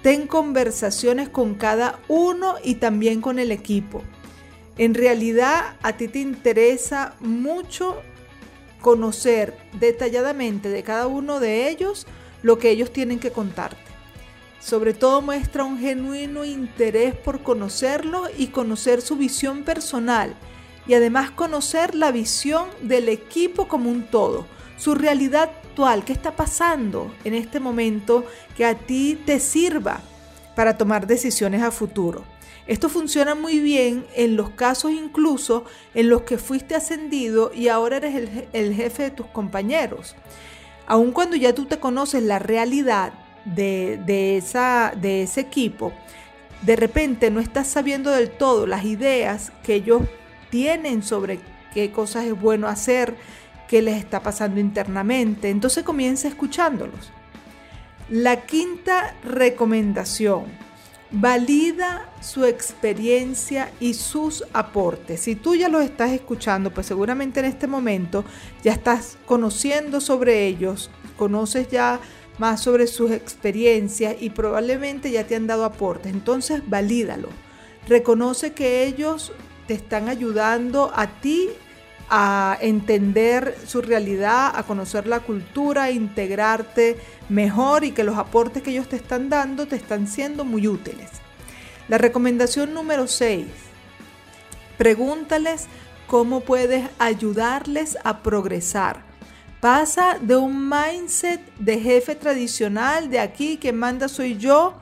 ten 0.01 0.27
conversaciones 0.27 1.29
con 1.29 1.55
cada 1.55 1.99
uno 2.07 2.55
y 2.63 2.75
también 2.75 3.21
con 3.21 3.39
el 3.39 3.51
equipo. 3.51 4.03
En 4.77 4.93
realidad 4.93 5.75
a 5.81 5.93
ti 5.97 6.07
te 6.07 6.19
interesa 6.19 7.15
mucho 7.19 8.01
conocer 8.81 9.57
detalladamente 9.79 10.69
de 10.69 10.83
cada 10.83 11.07
uno 11.07 11.39
de 11.39 11.69
ellos 11.69 12.07
lo 12.43 12.57
que 12.57 12.69
ellos 12.69 12.91
tienen 12.91 13.19
que 13.19 13.31
contarte. 13.31 13.89
Sobre 14.61 14.93
todo 14.93 15.21
muestra 15.21 15.63
un 15.63 15.79
genuino 15.79 16.43
interés 16.43 17.15
por 17.15 17.43
conocerlo 17.43 18.27
y 18.37 18.47
conocer 18.47 19.01
su 19.01 19.15
visión 19.15 19.63
personal 19.63 20.35
y 20.87 20.93
además 20.93 21.31
conocer 21.31 21.95
la 21.95 22.11
visión 22.11 22.67
del 22.81 23.09
equipo 23.09 23.67
como 23.67 23.89
un 23.89 24.03
todo, 24.03 24.45
su 24.77 24.95
realidad 24.95 25.51
actual, 25.69 26.03
qué 26.03 26.13
está 26.13 26.35
pasando 26.35 27.13
en 27.23 27.33
este 27.33 27.59
momento 27.59 28.25
que 28.57 28.65
a 28.65 28.75
ti 28.75 29.17
te 29.25 29.39
sirva 29.39 30.01
para 30.55 30.77
tomar 30.77 31.07
decisiones 31.07 31.61
a 31.61 31.71
futuro. 31.71 32.23
Esto 32.67 32.89
funciona 32.89 33.33
muy 33.33 33.59
bien 33.59 34.05
en 34.13 34.35
los 34.35 34.51
casos 34.51 34.91
incluso 34.91 35.63
en 35.95 36.09
los 36.09 36.23
que 36.23 36.37
fuiste 36.37 36.75
ascendido 36.75 37.51
y 37.53 37.67
ahora 37.67 37.97
eres 37.97 38.45
el, 38.51 38.75
jefe 38.75 39.03
de 39.03 39.11
tus 39.11 39.25
compañeros. 39.27 40.15
Aun 40.85 41.11
cuando 41.11 41.35
ya 41.35 41.55
tú 41.55 41.65
te 41.65 41.79
conoces 41.79 42.21
la 42.23 42.39
realidad 42.39 43.13
de, 43.45 44.37
esa, 44.37 44.93
de 44.95 45.23
ese 45.23 45.41
equipo, 45.41 45.93
de 46.61 46.75
repente 46.75 47.31
no 47.31 47.39
estás 47.39 47.67
sabiendo 47.67 48.11
del 48.11 48.29
todo 48.29 48.67
las 48.67 48.83
ideas 48.85 49.51
que 49.63 49.75
ellos 49.75 50.01
tienen 50.49 51.03
sobre 51.03 51.39
qué 51.73 51.91
cosas 51.91 52.25
es 52.25 52.39
bueno 52.39 52.67
hacer, 52.67 53.15
qué 53.67 53.81
les 53.81 53.97
está 53.97 54.21
pasando 54.21 54.59
internamente. 54.59 55.49
Entonces 55.49 55.83
comienza 55.83 56.27
escuchándolos. 56.27 57.11
La 58.09 58.41
quinta 58.47 59.13
recomendación, 59.23 60.45
valida 61.11 62.09
su 62.21 62.45
experiencia 62.45 63.71
y 63.79 63.93
sus 63.93 64.43
aportes. 64.53 65.21
Si 65.21 65.35
tú 65.35 65.55
ya 65.55 65.69
los 65.69 65.83
estás 65.83 66.11
escuchando, 66.11 66.71
pues 66.71 66.87
seguramente 66.87 67.39
en 67.39 67.45
este 67.45 67.67
momento 67.67 68.25
ya 68.63 68.71
estás 68.71 69.17
conociendo 69.25 70.01
sobre 70.01 70.47
ellos, 70.47 70.89
conoces 71.17 71.69
ya 71.69 71.99
más 72.39 72.61
sobre 72.61 72.87
sus 72.87 73.11
experiencias 73.11 74.15
y 74.19 74.31
probablemente 74.31 75.11
ya 75.11 75.27
te 75.27 75.35
han 75.35 75.45
dado 75.45 75.65
aportes. 75.65 76.11
Entonces, 76.11 76.67
valídalo. 76.67 77.29
Reconoce 77.87 78.53
que 78.53 78.85
ellos 78.85 79.33
te 79.69 79.75
están 79.75 80.09
ayudando 80.09 80.91
a 80.95 81.05
ti 81.05 81.47
a 82.09 82.57
entender 82.59 83.55
su 83.67 83.83
realidad, 83.83 84.51
a 84.55 84.63
conocer 84.63 85.05
la 85.05 85.19
cultura, 85.19 85.83
a 85.83 85.91
integrarte 85.91 86.97
mejor 87.29 87.83
y 87.83 87.91
que 87.91 88.03
los 88.03 88.17
aportes 88.17 88.63
que 88.63 88.71
ellos 88.71 88.89
te 88.89 88.95
están 88.95 89.29
dando 89.29 89.67
te 89.67 89.75
están 89.75 90.07
siendo 90.07 90.43
muy 90.43 90.67
útiles. 90.67 91.11
La 91.87 91.99
recomendación 91.99 92.73
número 92.73 93.05
6. 93.05 93.45
Pregúntales 94.79 95.67
cómo 96.07 96.39
puedes 96.39 96.89
ayudarles 96.97 97.95
a 98.03 98.23
progresar. 98.23 99.03
Pasa 99.61 100.17
de 100.19 100.35
un 100.35 100.67
mindset 100.67 101.41
de 101.59 101.79
jefe 101.79 102.15
tradicional, 102.15 103.11
de 103.11 103.19
aquí 103.19 103.57
que 103.57 103.71
manda 103.71 104.07
soy 104.07 104.35
yo 104.35 104.73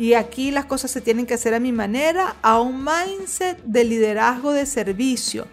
y 0.00 0.14
aquí 0.14 0.50
las 0.50 0.64
cosas 0.64 0.90
se 0.90 1.02
tienen 1.02 1.26
que 1.26 1.34
hacer 1.34 1.52
a 1.52 1.60
mi 1.60 1.72
manera, 1.72 2.36
a 2.40 2.58
un 2.58 2.82
mindset 2.82 3.62
de 3.64 3.84
liderazgo 3.84 4.54
de 4.54 4.64
servicio, 4.64 5.46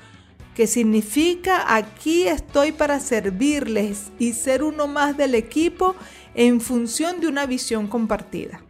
que 0.56 0.68
significa 0.68 1.76
aquí 1.76 2.30
estoy 2.30 2.72
para 2.72 3.02
servirles 3.02 4.04
y 4.20 4.32
ser 4.32 4.64
uno 4.64 4.88
más 4.88 5.18
del 5.18 5.36
equipo 5.36 5.98
en 6.34 6.62
función 6.62 7.20
de 7.20 7.28
una 7.28 7.46
visión 7.46 7.88
compartida. 7.88 8.62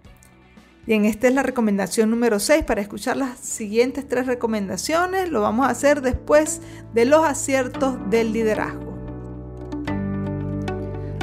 Bien, 0.87 1.05
esta 1.05 1.27
es 1.27 1.35
la 1.35 1.43
recomendación 1.43 2.09
número 2.09 2.39
6. 2.39 2.63
Para 2.63 2.81
escuchar 2.81 3.15
las 3.15 3.37
siguientes 3.37 4.07
tres 4.07 4.25
recomendaciones, 4.25 5.29
lo 5.29 5.41
vamos 5.41 5.67
a 5.67 5.69
hacer 5.69 6.01
después 6.01 6.59
de 6.95 7.05
los 7.05 7.23
aciertos 7.23 7.97
del 8.09 8.33
liderazgo. 8.33 8.97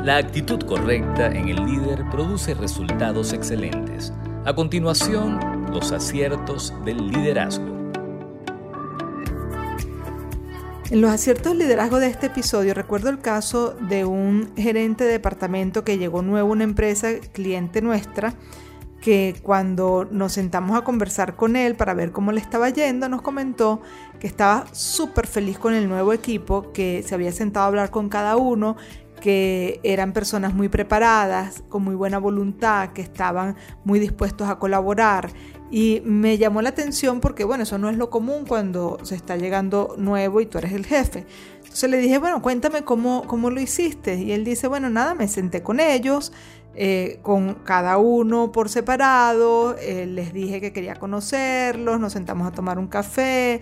La 0.04 0.18
actitud 0.18 0.60
correcta 0.60 1.26
en 1.26 1.48
el 1.48 1.56
líder 1.66 2.04
produce 2.12 2.54
resultados 2.54 3.32
excelentes. 3.32 4.12
A 4.46 4.54
continuación, 4.54 5.40
los 5.72 5.90
aciertos 5.90 6.74
del 6.84 7.08
liderazgo. 7.08 7.64
En 10.90 11.00
los 11.00 11.10
aciertos 11.10 11.52
del 11.52 11.60
liderazgo 11.60 11.98
de 11.98 12.08
este 12.08 12.26
episodio 12.26 12.74
recuerdo 12.74 13.08
el 13.08 13.20
caso 13.20 13.70
de 13.72 14.04
un 14.04 14.52
gerente 14.54 15.04
de 15.04 15.12
departamento 15.12 15.82
que 15.82 15.96
llegó 15.96 16.20
nuevo 16.20 16.50
a 16.50 16.52
una 16.52 16.64
empresa 16.64 17.08
cliente 17.32 17.80
nuestra 17.80 18.34
que 19.04 19.36
cuando 19.42 20.08
nos 20.10 20.32
sentamos 20.32 20.78
a 20.78 20.82
conversar 20.82 21.36
con 21.36 21.56
él 21.56 21.74
para 21.74 21.92
ver 21.92 22.10
cómo 22.10 22.32
le 22.32 22.40
estaba 22.40 22.70
yendo, 22.70 23.06
nos 23.08 23.20
comentó 23.20 23.82
que 24.18 24.26
estaba 24.26 24.64
súper 24.72 25.26
feliz 25.26 25.58
con 25.58 25.74
el 25.74 25.90
nuevo 25.90 26.14
equipo, 26.14 26.72
que 26.72 27.02
se 27.02 27.14
había 27.14 27.30
sentado 27.30 27.64
a 27.64 27.68
hablar 27.68 27.90
con 27.90 28.08
cada 28.08 28.36
uno, 28.36 28.76
que 29.20 29.80
eran 29.82 30.12
personas 30.12 30.54
muy 30.54 30.68
preparadas, 30.68 31.62
con 31.68 31.82
muy 31.82 31.94
buena 31.94 32.18
voluntad, 32.18 32.90
que 32.90 33.02
estaban 33.02 33.56
muy 33.84 33.98
dispuestos 33.98 34.48
a 34.48 34.58
colaborar. 34.58 35.30
Y 35.70 36.02
me 36.04 36.38
llamó 36.38 36.62
la 36.62 36.68
atención 36.68 37.20
porque, 37.20 37.44
bueno, 37.44 37.62
eso 37.62 37.78
no 37.78 37.88
es 37.88 37.96
lo 37.96 38.10
común 38.10 38.44
cuando 38.46 38.98
se 39.02 39.14
está 39.14 39.36
llegando 39.36 39.94
nuevo 39.98 40.40
y 40.40 40.46
tú 40.46 40.58
eres 40.58 40.72
el 40.72 40.86
jefe. 40.86 41.26
Entonces 41.56 41.90
le 41.90 41.96
dije, 41.96 42.18
bueno, 42.18 42.42
cuéntame 42.42 42.82
cómo, 42.82 43.24
cómo 43.26 43.50
lo 43.50 43.60
hiciste. 43.60 44.16
Y 44.16 44.32
él 44.32 44.44
dice, 44.44 44.68
bueno, 44.68 44.90
nada, 44.90 45.14
me 45.14 45.26
senté 45.26 45.62
con 45.62 45.80
ellos, 45.80 46.32
eh, 46.76 47.18
con 47.22 47.54
cada 47.64 47.98
uno 47.98 48.52
por 48.52 48.68
separado, 48.68 49.76
eh, 49.78 50.06
les 50.06 50.32
dije 50.32 50.60
que 50.60 50.72
quería 50.72 50.96
conocerlos, 50.96 51.98
nos 51.98 52.12
sentamos 52.12 52.46
a 52.46 52.52
tomar 52.52 52.78
un 52.78 52.88
café, 52.88 53.60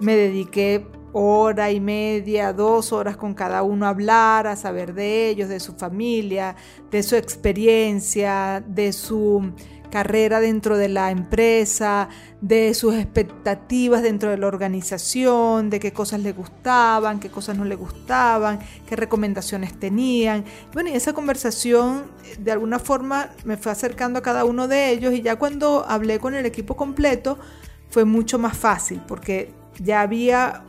me 0.00 0.16
dediqué 0.16 0.86
hora 1.12 1.70
y 1.70 1.80
media, 1.80 2.52
dos 2.52 2.92
horas 2.92 3.16
con 3.16 3.34
cada 3.34 3.62
uno 3.62 3.86
a 3.86 3.90
hablar, 3.90 4.46
a 4.46 4.56
saber 4.56 4.94
de 4.94 5.28
ellos, 5.28 5.48
de 5.48 5.60
su 5.60 5.74
familia, 5.74 6.56
de 6.90 7.02
su 7.02 7.16
experiencia, 7.16 8.64
de 8.66 8.92
su 8.92 9.52
carrera 9.92 10.40
dentro 10.40 10.78
de 10.78 10.88
la 10.88 11.10
empresa, 11.10 12.08
de 12.40 12.72
sus 12.72 12.94
expectativas 12.94 14.02
dentro 14.02 14.30
de 14.30 14.38
la 14.38 14.46
organización, 14.46 15.68
de 15.68 15.80
qué 15.80 15.92
cosas 15.92 16.20
le 16.20 16.32
gustaban, 16.32 17.20
qué 17.20 17.28
cosas 17.28 17.58
no 17.58 17.66
le 17.66 17.74
gustaban, 17.74 18.58
qué 18.88 18.96
recomendaciones 18.96 19.78
tenían. 19.78 20.46
Bueno, 20.72 20.88
y 20.88 20.94
esa 20.94 21.12
conversación 21.12 22.04
de 22.38 22.52
alguna 22.52 22.78
forma 22.78 23.32
me 23.44 23.58
fue 23.58 23.70
acercando 23.70 24.18
a 24.18 24.22
cada 24.22 24.46
uno 24.46 24.66
de 24.66 24.88
ellos 24.88 25.12
y 25.12 25.20
ya 25.20 25.36
cuando 25.36 25.84
hablé 25.86 26.18
con 26.18 26.34
el 26.34 26.46
equipo 26.46 26.74
completo 26.74 27.38
fue 27.90 28.06
mucho 28.06 28.38
más 28.38 28.56
fácil 28.56 29.02
porque 29.06 29.52
ya 29.78 30.00
había 30.00 30.64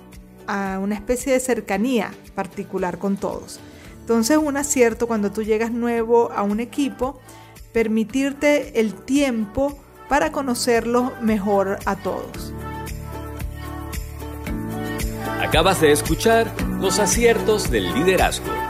a 0.48 0.80
una 0.80 0.96
especie 0.96 1.34
de 1.34 1.40
cercanía 1.40 2.12
particular 2.36 2.98
con 2.98 3.18
todos. 3.18 3.60
Entonces 4.00 4.38
un 4.38 4.58
acierto 4.58 5.08
cuando 5.08 5.32
tú 5.32 5.44
llegas 5.44 5.72
nuevo 5.72 6.32
a 6.32 6.44
un 6.44 6.60
equipo, 6.60 7.20
permitirte 7.72 8.80
el 8.80 8.94
tiempo 8.94 9.80
para 10.10 10.32
conocerlos 10.32 11.12
mejor 11.22 11.80
a 11.86 11.96
todos. 11.96 12.54
Acabas 15.42 15.82
de 15.82 15.92
escuchar 15.92 16.52
los 16.80 17.00
aciertos 17.00 17.70
del 17.70 17.94
liderazgo. 17.94 18.63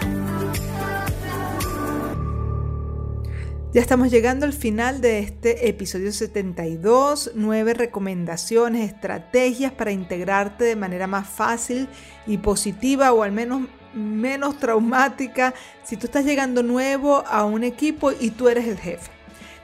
Ya 3.73 3.81
estamos 3.81 4.11
llegando 4.11 4.45
al 4.45 4.53
final 4.53 5.01
de 5.01 5.17
este 5.17 5.67
episodio 5.67 6.11
72, 6.11 7.31
nueve 7.33 7.73
recomendaciones, 7.73 8.87
estrategias 8.87 9.71
para 9.71 9.91
integrarte 9.91 10.63
de 10.63 10.75
manera 10.75 11.07
más 11.07 11.27
fácil 11.27 11.87
y 12.27 12.37
positiva 12.37 13.11
o 13.13 13.23
al 13.23 13.31
menos 13.31 13.63
menos 13.95 14.59
traumática 14.59 15.55
si 15.83 15.97
tú 15.97 16.05
estás 16.05 16.23
llegando 16.23 16.61
nuevo 16.61 17.23
a 17.25 17.45
un 17.45 17.63
equipo 17.63 18.11
y 18.11 18.29
tú 18.29 18.47
eres 18.47 18.67
el 18.67 18.77
jefe. 18.77 19.09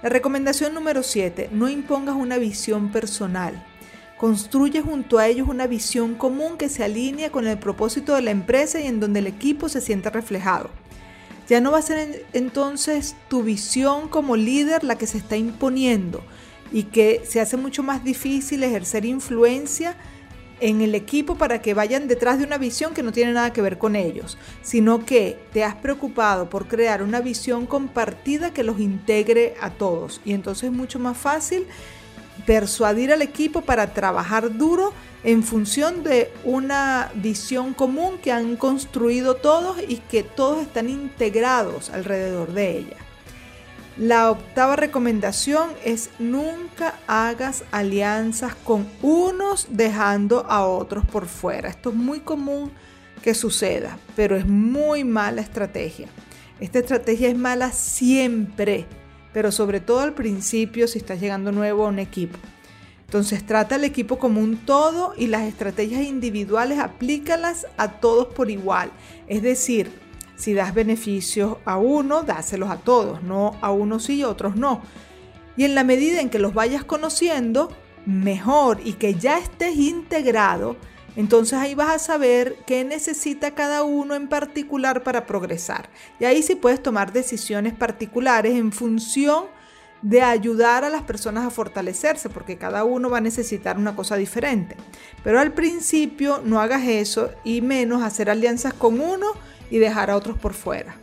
La 0.01 0.09
recomendación 0.09 0.73
número 0.73 1.03
7, 1.03 1.49
no 1.51 1.69
impongas 1.69 2.15
una 2.15 2.39
visión 2.39 2.91
personal. 2.91 3.63
Construye 4.17 4.81
junto 4.81 5.19
a 5.19 5.27
ellos 5.27 5.47
una 5.47 5.67
visión 5.67 6.15
común 6.15 6.57
que 6.57 6.69
se 6.69 6.83
alinea 6.83 7.31
con 7.31 7.45
el 7.45 7.59
propósito 7.59 8.15
de 8.15 8.23
la 8.23 8.31
empresa 8.31 8.79
y 8.79 8.87
en 8.87 8.99
donde 8.99 9.19
el 9.19 9.27
equipo 9.27 9.69
se 9.69 9.81
sienta 9.81 10.09
reflejado. 10.09 10.71
Ya 11.49 11.59
no 11.59 11.71
va 11.71 11.79
a 11.79 11.81
ser 11.81 12.25
entonces 12.33 13.15
tu 13.27 13.41
visión 13.41 14.07
como 14.07 14.35
líder 14.35 14.83
la 14.83 14.97
que 14.97 15.07
se 15.07 15.17
está 15.17 15.35
imponiendo 15.35 16.21
y 16.71 16.83
que 16.83 17.23
se 17.27 17.41
hace 17.41 17.57
mucho 17.57 17.81
más 17.81 18.03
difícil 18.03 18.63
ejercer 18.63 19.03
influencia 19.03 19.95
en 20.59 20.81
el 20.81 20.93
equipo 20.93 21.35
para 21.35 21.61
que 21.61 21.73
vayan 21.73 22.07
detrás 22.07 22.37
de 22.37 22.45
una 22.45 22.57
visión 22.57 22.93
que 22.93 23.01
no 23.01 23.11
tiene 23.11 23.33
nada 23.33 23.51
que 23.51 23.61
ver 23.61 23.77
con 23.77 23.95
ellos, 23.95 24.37
sino 24.61 25.05
que 25.05 25.39
te 25.51 25.63
has 25.63 25.75
preocupado 25.75 26.49
por 26.49 26.67
crear 26.67 27.01
una 27.01 27.21
visión 27.21 27.65
compartida 27.65 28.53
que 28.53 28.63
los 28.63 28.79
integre 28.79 29.55
a 29.61 29.71
todos. 29.71 30.21
Y 30.25 30.33
entonces 30.33 30.65
es 30.65 30.71
mucho 30.71 30.99
más 30.99 31.17
fácil 31.17 31.65
persuadir 32.45 33.11
al 33.11 33.21
equipo 33.21 33.61
para 33.61 33.93
trabajar 33.93 34.55
duro 34.57 34.93
en 35.23 35.43
función 35.43 36.03
de 36.03 36.31
una 36.43 37.11
visión 37.15 37.73
común 37.73 38.17
que 38.19 38.31
han 38.31 38.55
construido 38.55 39.35
todos 39.35 39.77
y 39.87 39.97
que 39.97 40.23
todos 40.23 40.61
están 40.61 40.89
integrados 40.89 41.89
alrededor 41.89 42.53
de 42.53 42.77
ella. 42.77 42.97
La 43.97 44.31
octava 44.31 44.77
recomendación 44.77 45.71
es 45.83 46.09
nunca 46.19 46.95
hagas 47.07 47.65
alianzas 47.71 48.55
con 48.55 48.87
unos 49.01 49.67
dejando 49.71 50.45
a 50.47 50.65
otros 50.65 51.05
por 51.05 51.25
fuera. 51.27 51.69
Esto 51.69 51.89
es 51.89 51.95
muy 51.95 52.21
común 52.21 52.71
que 53.21 53.33
suceda, 53.33 53.97
pero 54.15 54.37
es 54.37 54.47
muy 54.47 55.03
mala 55.03 55.41
estrategia. 55.41 56.07
Esta 56.61 56.79
estrategia 56.79 57.27
es 57.27 57.37
mala 57.37 57.73
siempre 57.73 58.87
pero 59.33 59.51
sobre 59.51 59.79
todo 59.79 60.01
al 60.01 60.13
principio 60.13 60.87
si 60.87 60.99
estás 60.99 61.19
llegando 61.19 61.51
nuevo 61.51 61.85
a 61.85 61.89
un 61.89 61.99
equipo. 61.99 62.37
Entonces 63.09 63.43
trata 63.43 63.73
al 63.73 63.85
equipo 63.85 64.19
como 64.19 64.39
un 64.39 64.55
todo 64.55 65.15
y 65.17 65.25
las 65.25 65.41
estrategias 65.41 66.03
individuales 66.03 66.77
aplícalas 66.77 67.65
a 67.75 67.93
todos 67.93 68.27
por 68.27 68.51
igual. 68.51 68.91
Es 69.25 69.41
decir, 69.41 69.91
si 70.35 70.53
das 70.53 70.75
beneficios 70.75 71.57
a 71.65 71.79
uno, 71.79 72.21
dáselos 72.21 72.69
a 72.69 72.77
todos, 72.77 73.23
no 73.23 73.57
a 73.61 73.71
unos 73.71 74.11
y 74.11 74.23
otros 74.23 74.55
no. 74.55 74.83
Y 75.57 75.63
en 75.63 75.73
la 75.73 75.83
medida 75.83 76.21
en 76.21 76.29
que 76.29 76.37
los 76.37 76.53
vayas 76.53 76.83
conociendo, 76.83 77.71
mejor 78.05 78.79
y 78.85 78.93
que 78.93 79.15
ya 79.15 79.39
estés 79.39 79.75
integrado, 79.75 80.75
entonces 81.15 81.57
ahí 81.57 81.73
vas 81.73 81.89
a 81.89 81.97
saber 81.97 82.57
qué 82.67 82.85
necesita 82.85 83.55
cada 83.55 83.81
uno 83.81 84.13
en 84.13 84.27
particular 84.27 85.01
para 85.01 85.25
progresar. 85.25 85.89
Y 86.19 86.25
ahí 86.25 86.43
sí 86.43 86.53
puedes 86.53 86.83
tomar 86.83 87.11
decisiones 87.11 87.73
particulares 87.73 88.53
en 88.53 88.71
función 88.71 89.45
de 90.01 90.21
ayudar 90.21 90.83
a 90.83 90.89
las 90.89 91.03
personas 91.03 91.45
a 91.45 91.49
fortalecerse, 91.49 92.29
porque 92.29 92.57
cada 92.57 92.83
uno 92.83 93.09
va 93.09 93.17
a 93.17 93.21
necesitar 93.21 93.77
una 93.77 93.95
cosa 93.95 94.15
diferente. 94.15 94.75
Pero 95.23 95.39
al 95.39 95.53
principio 95.53 96.41
no 96.43 96.61
hagas 96.61 96.87
eso 96.87 97.31
y 97.43 97.61
menos 97.61 98.03
hacer 98.03 98.29
alianzas 98.29 98.73
con 98.73 98.99
uno 99.01 99.27
y 99.69 99.77
dejar 99.77 100.09
a 100.09 100.15
otros 100.15 100.37
por 100.37 100.53
fuera. 100.53 100.95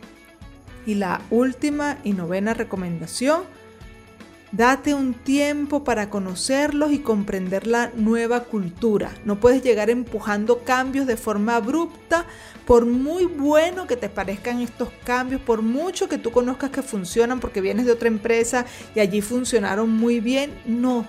Y 0.85 0.95
la 0.95 1.21
última 1.29 1.97
y 2.03 2.13
novena 2.13 2.53
recomendación 2.53 3.43
Date 4.53 4.93
un 4.93 5.13
tiempo 5.13 5.83
para 5.83 6.09
conocerlos 6.09 6.93
y 6.93 6.99
comprender 6.99 7.67
la 7.67 7.91
nueva 7.95 8.45
cultura. 8.45 9.11
No 9.25 9.41
puedes 9.41 9.61
llegar 9.61 9.89
empujando 9.89 10.59
cambios 10.63 11.05
de 11.05 11.17
forma 11.17 11.57
abrupta, 11.57 12.25
por 12.65 12.85
muy 12.85 13.25
bueno 13.25 13.87
que 13.87 13.97
te 13.97 14.07
parezcan 14.07 14.61
estos 14.61 14.89
cambios, 15.03 15.41
por 15.41 15.61
mucho 15.61 16.07
que 16.07 16.17
tú 16.17 16.31
conozcas 16.31 16.69
que 16.69 16.81
funcionan 16.81 17.41
porque 17.41 17.59
vienes 17.59 17.85
de 17.85 17.91
otra 17.91 18.07
empresa 18.07 18.65
y 18.95 19.01
allí 19.01 19.21
funcionaron 19.21 19.89
muy 19.89 20.21
bien. 20.21 20.53
No. 20.65 21.05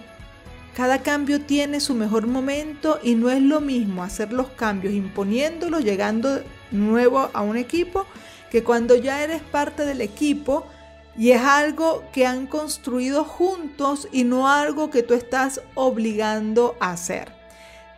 Cada 0.74 1.02
cambio 1.02 1.40
tiene 1.40 1.78
su 1.78 1.94
mejor 1.94 2.26
momento 2.26 2.98
y 3.04 3.14
no 3.14 3.30
es 3.30 3.40
lo 3.40 3.60
mismo 3.60 4.02
hacer 4.02 4.32
los 4.32 4.48
cambios 4.48 4.94
imponiéndolos, 4.94 5.84
llegando 5.84 6.42
nuevo 6.72 7.30
a 7.32 7.42
un 7.42 7.56
equipo, 7.56 8.04
que 8.50 8.64
cuando 8.64 8.96
ya 8.96 9.22
eres 9.22 9.42
parte 9.42 9.84
del 9.84 10.00
equipo 10.00 10.66
y 11.16 11.32
es 11.32 11.42
algo 11.42 12.04
que 12.12 12.26
han 12.26 12.46
construido 12.46 13.24
juntos 13.24 14.08
y 14.12 14.24
no 14.24 14.48
algo 14.48 14.90
que 14.90 15.02
tú 15.02 15.14
estás 15.14 15.60
obligando 15.74 16.76
a 16.80 16.92
hacer. 16.92 17.32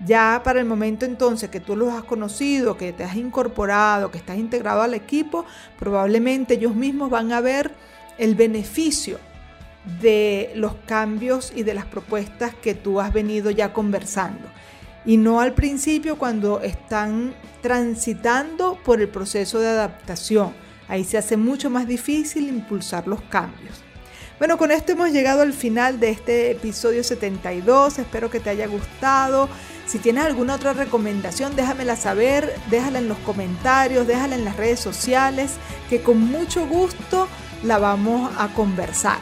Ya 0.07 0.41
para 0.43 0.61
el 0.61 0.67
momento 0.67 1.05
entonces 1.05 1.51
que 1.51 1.61
tú 1.61 1.77
los 1.77 1.93
has 1.93 2.05
conocido, 2.05 2.79
que 2.79 2.95
te 2.95 3.05
has 3.05 3.17
incorporado, 3.17 4.11
que 4.11 4.17
estás 4.17 4.39
integrado 4.39 4.81
al 4.81 4.95
equipo, 4.95 5.45
probablemente 5.79 6.55
ellos 6.55 6.75
mismos 6.75 7.11
van 7.11 7.33
a 7.33 7.43
ver 7.43 7.75
el 8.17 8.35
beneficio 8.35 9.19
de 10.01 10.53
los 10.55 10.75
cambios 10.87 11.53
y 11.55 11.63
de 11.63 11.75
las 11.75 11.85
propuestas 11.85 12.55
que 12.55 12.75
tú 12.75 13.01
has 13.01 13.13
venido 13.13 13.51
ya 13.51 13.75
conversando. 13.75 14.49
Y 15.05 15.19
no 15.19 15.41
al 15.41 15.53
principio 15.53 16.17
cuando 16.17 16.61
están 16.61 17.35
transitando 17.61 18.79
por 18.85 19.01
el 19.01 19.09
proceso 19.09 19.59
de 19.59 19.69
adaptación 19.69 20.55
Ahí 20.91 21.05
se 21.05 21.17
hace 21.17 21.37
mucho 21.37 21.71
más 21.71 21.87
difícil 21.87 22.49
impulsar 22.49 23.07
los 23.07 23.23
cambios. 23.23 23.85
Bueno, 24.41 24.59
con 24.59 24.73
esto 24.73 24.93
hemos 24.93 25.13
llegado 25.13 25.43
al 25.43 25.53
final 25.53 26.01
de 26.01 26.11
este 26.11 26.51
episodio 26.51 27.05
72. 27.05 28.01
Espero 28.01 28.29
que 28.29 28.41
te 28.41 28.51
haya 28.51 28.67
gustado. 28.67 29.49
Si 29.87 29.99
tienes 29.99 30.25
alguna 30.25 30.57
otra 30.57 30.73
recomendación, 30.73 31.55
déjamela 31.55 31.95
saber, 31.95 32.53
déjala 32.71 32.99
en 32.99 33.09
los 33.09 33.19
comentarios, 33.19 34.07
déjala 34.09 34.35
en 34.35 34.45
las 34.45 34.57
redes 34.57 34.81
sociales, 34.81 35.53
que 35.89 36.03
con 36.03 36.21
mucho 36.21 36.67
gusto 36.67 37.29
la 37.63 37.79
vamos 37.79 38.33
a 38.37 38.49
conversar. 38.49 39.19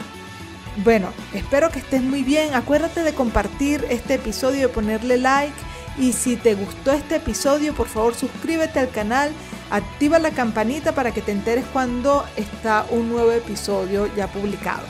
Bueno, 0.83 1.09
espero 1.35 1.69
que 1.69 1.79
estés 1.79 2.01
muy 2.01 2.23
bien. 2.23 2.55
Acuérdate 2.55 3.03
de 3.03 3.13
compartir 3.13 3.85
este 3.89 4.15
episodio, 4.15 4.61
de 4.61 4.69
ponerle 4.69 5.17
like. 5.17 5.53
Y 5.99 6.13
si 6.13 6.35
te 6.35 6.55
gustó 6.55 6.93
este 6.93 7.17
episodio, 7.17 7.75
por 7.75 7.87
favor 7.87 8.15
suscríbete 8.15 8.79
al 8.79 8.89
canal 8.89 9.31
Activa 9.71 10.17
la 10.19 10.31
campanita 10.31 10.93
para 10.93 11.11
que 11.11 11.21
te 11.21 11.31
enteres 11.31 11.65
cuando 11.71 12.25
está 12.35 12.85
un 12.89 13.09
nuevo 13.09 13.31
episodio 13.31 14.09
ya 14.15 14.27
publicado. 14.27 14.83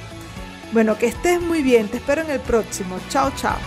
Bueno, 0.71 0.97
que 0.97 1.07
estés 1.07 1.41
muy 1.41 1.63
bien, 1.63 1.87
te 1.87 1.97
espero 1.97 2.21
en 2.21 2.29
el 2.29 2.39
próximo. 2.39 2.97
Chao, 3.09 3.31
chao. 3.35 3.57